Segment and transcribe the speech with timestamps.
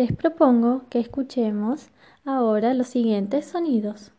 [0.00, 1.90] les propongo que escuchemos
[2.24, 4.12] ahora los siguientes sonidos.